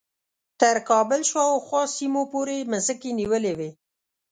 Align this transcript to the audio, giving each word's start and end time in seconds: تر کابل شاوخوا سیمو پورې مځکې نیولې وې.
تر 0.59 0.75
کابل 0.89 1.21
شاوخوا 1.31 1.81
سیمو 1.95 2.23
پورې 2.31 2.57
مځکې 2.71 3.09
نیولې 3.19 3.53
وې. 3.57 3.69